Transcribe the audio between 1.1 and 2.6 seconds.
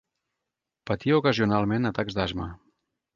ocasionalment atacs d'asma.